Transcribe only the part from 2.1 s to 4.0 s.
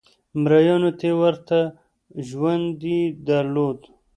ژوند یې درلود.